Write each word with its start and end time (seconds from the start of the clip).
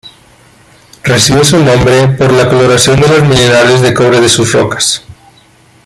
Recibió 1.03 1.43
su 1.43 1.63
nombre 1.63 2.07
por 2.17 2.33
la 2.33 2.49
coloración 2.49 2.99
de 3.01 3.07
los 3.07 3.21
minerales 3.27 3.81
de 3.81 3.93
cobre 3.93 4.19
de 4.19 4.29
sus 4.29 4.51
rocas. 4.51 5.03